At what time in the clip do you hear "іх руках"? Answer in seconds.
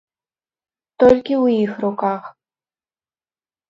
1.69-2.23